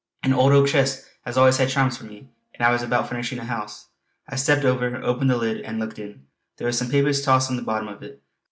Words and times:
An 0.23 0.33
old 0.33 0.51
oak 0.51 0.65
chest 0.65 1.07
has 1.25 1.37
always 1.37 1.59
charms 1.71 1.95
for 1.95 2.05
me, 2.05 2.27
and 2.55 2.63
I 2.65 2.71
was 2.71 2.81
about 2.81 3.07
furnishing 3.07 3.37
a 3.37 3.45
house. 3.45 3.89
I 4.27 4.35
stepped 4.35 4.65
over, 4.65 4.95
opened 5.03 5.29
the 5.29 5.37
lid 5.37 5.61
and 5.61 5.77
looked 5.77 5.99
in; 5.99 6.23
there 6.57 6.65
were 6.65 6.71
some 6.71 6.89
papers 6.89 7.21
tossed 7.21 7.51
on 7.51 7.55
the 7.55 7.61
bottom 7.61 7.87
of 7.87 8.01
it. 8.01 8.19